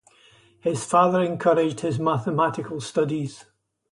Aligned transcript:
His 0.61 0.83
father 0.83 1.21
encouraged 1.21 1.81
his 1.81 1.99
mathematical 1.99 2.81
studies. 2.81 3.45